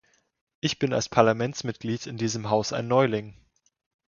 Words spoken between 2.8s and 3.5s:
Neuling.